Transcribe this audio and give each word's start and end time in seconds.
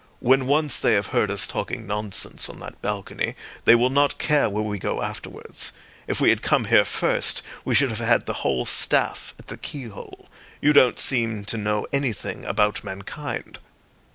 "When 0.19 0.47
once 0.47 0.79
they 0.79 0.93
have 0.93 1.09
heard 1.13 1.29
us 1.29 1.45
talking 1.45 1.85
nonsense 1.85 2.49
on 2.49 2.59
that 2.59 2.81
balcony 2.81 3.35
they 3.65 3.75
will 3.75 3.91
not 3.91 4.17
care 4.17 4.49
where 4.49 4.63
we 4.63 4.79
go 4.79 5.03
afterwards. 5.03 5.73
If 6.07 6.19
we 6.19 6.29
had 6.29 6.41
come 6.41 6.65
here 6.65 6.85
first, 6.85 7.43
we 7.63 7.75
should 7.75 7.89
have 7.91 7.99
had 7.99 8.25
the 8.25 8.33
whole 8.41 8.65
staff 8.65 9.35
at 9.37 9.45
the 9.45 9.57
keyhole. 9.57 10.27
You 10.59 10.73
don't 10.73 10.97
seem 10.97 11.45
to 11.45 11.55
know 11.55 11.85
anything 11.93 12.45
about 12.45 12.83
mankind." 12.83 13.59